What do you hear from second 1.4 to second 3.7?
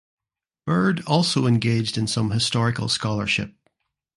engaged in some historical scholarship.